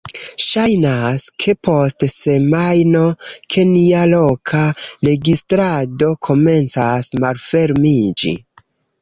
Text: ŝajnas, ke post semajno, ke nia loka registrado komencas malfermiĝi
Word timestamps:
ŝajnas, 0.43 1.25
ke 1.43 1.53
post 1.67 2.05
semajno, 2.13 3.03
ke 3.53 3.65
nia 3.73 4.01
loka 4.15 4.63
registrado 5.09 6.11
komencas 6.31 7.13
malfermiĝi 7.27 8.35